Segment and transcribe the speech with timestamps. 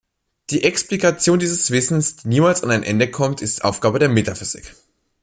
[0.49, 4.73] Die Explikation dieses Wissens, die niemals an ein Ende kommt, ist Aufgabe der Metaphysik.